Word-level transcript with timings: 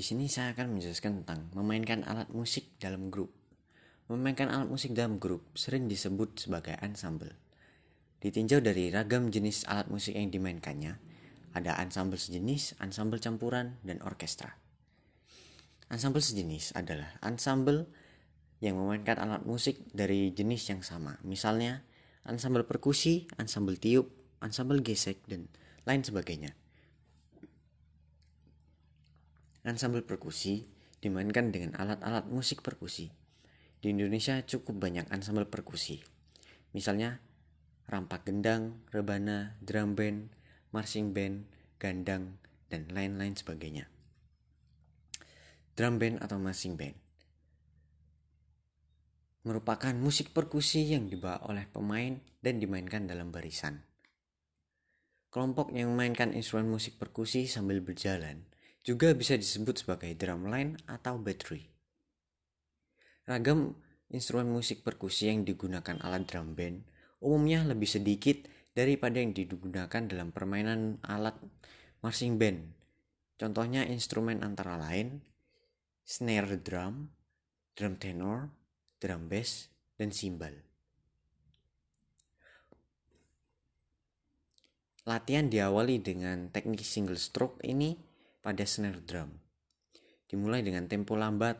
Di 0.00 0.08
sini 0.08 0.32
saya 0.32 0.56
akan 0.56 0.80
menjelaskan 0.80 1.20
tentang 1.20 1.52
memainkan 1.52 2.00
alat 2.08 2.32
musik 2.32 2.72
dalam 2.80 3.12
grup. 3.12 3.36
Memainkan 4.08 4.48
alat 4.48 4.64
musik 4.64 4.96
dalam 4.96 5.20
grup 5.20 5.44
sering 5.52 5.92
disebut 5.92 6.40
sebagai 6.40 6.72
ensemble. 6.80 7.36
Ditinjau 8.24 8.64
dari 8.64 8.88
ragam 8.88 9.28
jenis 9.28 9.68
alat 9.68 9.92
musik 9.92 10.16
yang 10.16 10.32
dimainkannya, 10.32 10.96
ada 11.52 11.76
ensemble 11.84 12.16
sejenis, 12.16 12.80
ensemble 12.80 13.20
campuran, 13.20 13.76
dan 13.84 14.00
orkestra. 14.00 14.56
Ensemble 15.92 16.24
sejenis 16.24 16.80
adalah 16.80 17.20
ensemble 17.20 17.84
yang 18.64 18.80
memainkan 18.80 19.20
alat 19.20 19.44
musik 19.44 19.84
dari 19.92 20.32
jenis 20.32 20.64
yang 20.72 20.80
sama. 20.80 21.20
Misalnya, 21.28 21.84
ensemble 22.24 22.64
perkusi, 22.64 23.28
ensemble 23.36 23.76
tiup, 23.76 24.08
ensemble 24.40 24.80
gesek, 24.80 25.20
dan 25.28 25.52
lain 25.84 26.00
sebagainya. 26.00 26.56
Ensemble 29.66 30.04
perkusi 30.04 30.64
dimainkan 31.00 31.52
dengan 31.52 31.76
alat-alat 31.76 32.28
musik 32.28 32.64
perkusi. 32.64 33.12
Di 33.80 33.92
Indonesia 33.92 34.40
cukup 34.44 34.76
banyak 34.76 35.08
ensemble 35.08 35.48
perkusi. 35.48 36.00
Misalnya 36.76 37.20
rampak 37.88 38.28
gendang, 38.28 38.84
rebana, 38.92 39.56
drum 39.64 39.96
band, 39.96 40.32
marching 40.72 41.16
band, 41.16 41.48
gandang, 41.80 42.36
dan 42.68 42.88
lain-lain 42.92 43.36
sebagainya. 43.36 43.88
Drum 45.76 45.96
band 45.96 46.20
atau 46.20 46.36
marching 46.36 46.76
band 46.76 47.10
merupakan 49.40 49.96
musik 49.96 50.36
perkusi 50.36 50.92
yang 50.92 51.08
dibawa 51.08 51.48
oleh 51.48 51.64
pemain 51.64 52.20
dan 52.44 52.60
dimainkan 52.60 53.08
dalam 53.08 53.32
barisan. 53.32 53.80
Kelompok 55.32 55.72
yang 55.72 55.94
memainkan 55.94 56.36
instrumen 56.36 56.68
musik 56.68 57.00
perkusi 57.00 57.48
sambil 57.48 57.80
berjalan 57.80 58.44
juga 58.80 59.12
bisa 59.12 59.36
disebut 59.36 59.84
sebagai 59.84 60.12
drumline 60.16 60.80
atau 60.88 61.20
battery. 61.20 61.68
Ragam 63.28 63.76
instrumen 64.10 64.50
musik 64.50 64.82
perkusi 64.82 65.30
yang 65.30 65.46
digunakan 65.46 66.00
alat 66.02 66.26
drum 66.26 66.58
band 66.58 66.82
umumnya 67.20 67.62
lebih 67.68 67.86
sedikit 67.86 68.48
daripada 68.72 69.20
yang 69.20 69.36
digunakan 69.36 70.02
dalam 70.08 70.32
permainan 70.32 70.98
alat 71.04 71.36
marching 72.00 72.40
band. 72.40 72.72
Contohnya 73.36 73.84
instrumen 73.88 74.40
antara 74.44 74.76
lain 74.76 75.20
snare 76.04 76.58
drum, 76.58 77.12
drum 77.76 77.94
tenor, 78.00 78.50
drum 78.98 79.30
bass, 79.30 79.70
dan 79.94 80.10
cymbal. 80.10 80.52
Latihan 85.08 85.48
diawali 85.48 86.02
dengan 86.02 86.52
teknik 86.52 86.84
single 86.84 87.16
stroke 87.16 87.62
ini 87.64 88.09
pada 88.40 88.64
snare 88.64 89.04
drum. 89.04 89.30
Dimulai 90.28 90.64
dengan 90.64 90.88
tempo 90.88 91.16
lambat, 91.16 91.56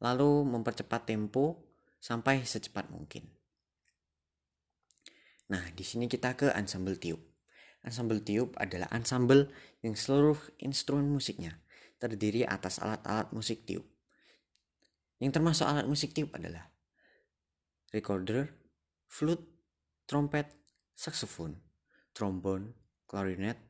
lalu 0.00 0.46
mempercepat 0.46 1.06
tempo 1.06 1.70
sampai 2.00 2.42
secepat 2.42 2.88
mungkin. 2.88 3.28
Nah, 5.50 5.66
di 5.74 5.82
sini 5.82 6.06
kita 6.06 6.38
ke 6.38 6.54
ensemble 6.54 6.96
tiup. 6.96 7.20
Ensemble 7.82 8.22
tiup 8.22 8.54
adalah 8.60 8.86
ensemble 8.94 9.50
yang 9.82 9.98
seluruh 9.98 10.38
instrumen 10.62 11.10
musiknya 11.10 11.58
terdiri 12.00 12.48
atas 12.48 12.80
alat-alat 12.80 13.28
musik 13.36 13.68
tiup. 13.68 13.84
Yang 15.20 15.36
termasuk 15.36 15.68
alat 15.68 15.84
musik 15.84 16.16
tiup 16.16 16.32
adalah 16.32 16.72
recorder, 17.92 18.48
flute, 19.04 19.44
trompet, 20.08 20.48
saxophone, 20.96 21.60
trombone, 22.16 22.72
clarinet, 23.04 23.60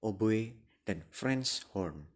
oboe, 0.00 0.65
dan 0.86 1.02
French 1.10 1.66
horn. 1.74 2.06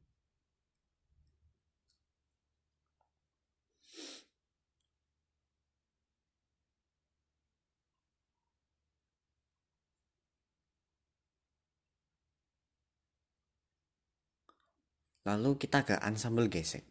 Lalu 15.29 15.61
kita 15.61 15.85
ke 15.85 16.01
ensemble 16.01 16.49
gesek. 16.49 16.87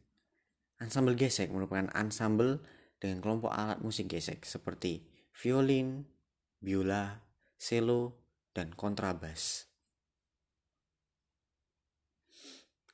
Ensemble 0.79 1.17
gesek 1.17 1.49
merupakan 1.49 1.89
ensemble 1.97 2.61
dengan 3.01 3.19
kelompok 3.25 3.51
alat 3.51 3.81
musik 3.81 4.11
gesek 4.11 4.45
seperti 4.45 5.03
violin, 5.33 6.05
biola, 6.61 7.25
cello, 7.57 8.21
dan 8.53 8.71
kontrabas. 8.75 9.68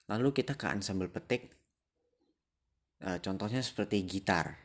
Lalu 0.06 0.30
kita 0.38 0.54
ke 0.54 0.70
ensemble 0.70 1.10
petik. 1.10 1.50
E, 3.02 3.18
contohnya 3.22 3.62
seperti 3.66 4.06
gitar. 4.06 4.58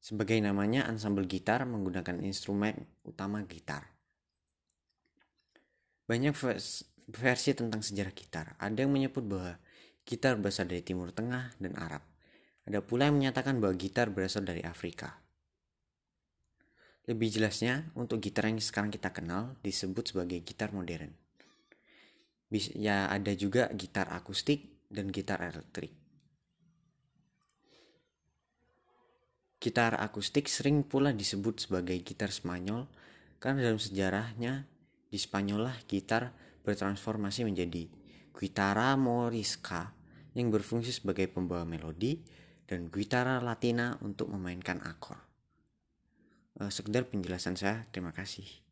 Sebagai 0.00 0.36
namanya, 0.40 0.88
ensemble 0.88 1.24
gitar 1.28 1.64
menggunakan 1.64 2.20
instrumen 2.24 2.76
utama 3.04 3.44
gitar. 3.44 3.92
Banyak 6.04 6.36
versi 7.08 7.50
tentang 7.56 7.80
sejarah 7.80 8.12
gitar. 8.12 8.46
Ada 8.60 8.84
yang 8.84 8.92
menyebut 8.92 9.24
bahwa 9.24 9.56
gitar 10.04 10.36
berasal 10.36 10.68
dari 10.68 10.84
Timur 10.84 11.12
Tengah 11.12 11.56
dan 11.56 11.72
Arab. 11.80 12.04
Ada 12.64 12.84
pula 12.84 13.08
yang 13.08 13.16
menyatakan 13.20 13.60
bahwa 13.60 13.76
gitar 13.76 14.12
berasal 14.12 14.44
dari 14.44 14.60
Afrika. 14.64 15.20
Lebih 17.04 17.36
jelasnya, 17.36 17.92
untuk 17.96 18.20
gitar 18.20 18.48
yang 18.48 18.56
sekarang 18.60 18.88
kita 18.88 19.12
kenal 19.12 19.56
disebut 19.60 20.12
sebagai 20.12 20.40
gitar 20.40 20.72
modern 20.72 21.23
ya 22.74 23.10
ada 23.10 23.32
juga 23.34 23.70
gitar 23.74 24.10
akustik 24.14 24.86
dan 24.90 25.10
gitar 25.10 25.42
elektrik. 25.42 25.92
Gitar 29.58 29.96
akustik 29.96 30.46
sering 30.46 30.84
pula 30.84 31.16
disebut 31.16 31.64
sebagai 31.64 31.96
gitar 32.04 32.28
Spanyol 32.28 32.84
karena 33.40 33.64
dalam 33.64 33.80
sejarahnya 33.80 34.68
di 35.08 35.16
Spanyol 35.16 35.72
lah 35.72 35.76
gitar 35.88 36.36
bertransformasi 36.64 37.48
menjadi 37.48 37.88
guitarra 38.34 38.98
morisca 38.98 39.94
yang 40.34 40.50
berfungsi 40.50 40.90
sebagai 40.90 41.30
pembawa 41.30 41.62
melodi 41.62 42.18
dan 42.66 42.90
guitarra 42.90 43.38
latina 43.38 43.94
untuk 44.02 44.32
memainkan 44.32 44.82
akor. 44.82 45.20
Uh, 46.58 46.70
sekedar 46.70 47.06
penjelasan 47.06 47.54
saya, 47.54 47.86
terima 47.90 48.10
kasih. 48.10 48.63